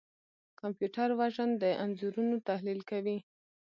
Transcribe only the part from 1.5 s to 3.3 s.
د انځورونو تحلیل کوي.